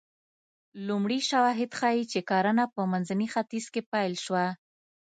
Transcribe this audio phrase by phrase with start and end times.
[0.87, 4.45] لومړي شواهد ښيي چې کرنه په منځني ختیځ کې پیل شوه